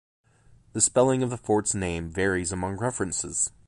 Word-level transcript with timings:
The 0.73 0.81
spelling 0.81 1.21
of 1.21 1.29
the 1.29 1.37
fort's 1.37 1.75
name 1.75 2.09
varies 2.09 2.51
among 2.51 2.77
references. 2.77 3.51